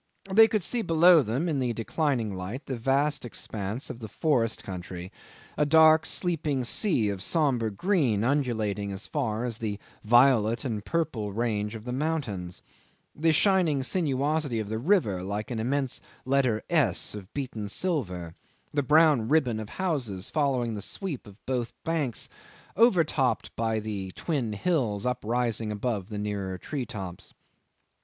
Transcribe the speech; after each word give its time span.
They 0.33 0.47
could 0.47 0.63
see 0.63 0.81
below 0.81 1.21
them 1.21 1.47
in 1.47 1.59
the 1.59 1.73
declining 1.73 2.33
light 2.33 2.65
the 2.65 2.75
vast 2.75 3.23
expanse 3.23 3.91
of 3.91 3.99
the 3.99 4.07
forest 4.07 4.63
country, 4.63 5.11
a 5.59 5.63
dark 5.63 6.07
sleeping 6.07 6.63
sea 6.63 7.09
of 7.09 7.21
sombre 7.21 7.69
green 7.69 8.23
undulating 8.23 8.91
as 8.91 9.05
far 9.05 9.45
as 9.45 9.59
the 9.59 9.77
violet 10.03 10.65
and 10.65 10.83
purple 10.83 11.31
range 11.33 11.75
of 11.75 11.85
mountains; 11.85 12.63
the 13.15 13.31
shining 13.31 13.83
sinuosity 13.83 14.59
of 14.59 14.69
the 14.69 14.79
river 14.79 15.21
like 15.21 15.51
an 15.51 15.59
immense 15.59 16.01
letter 16.25 16.63
S 16.67 17.13
of 17.13 17.31
beaten 17.35 17.69
silver; 17.69 18.33
the 18.73 18.81
brown 18.81 19.29
ribbon 19.29 19.59
of 19.59 19.69
houses 19.69 20.31
following 20.31 20.73
the 20.73 20.81
sweep 20.81 21.27
of 21.27 21.37
both 21.45 21.73
banks, 21.83 22.27
overtopped 22.75 23.55
by 23.55 23.79
the 23.79 24.11
twin 24.13 24.53
hills 24.53 25.05
uprising 25.05 25.71
above 25.71 26.09
the 26.09 26.17
nearer 26.17 26.57
tree 26.57 26.87
tops. 26.87 27.35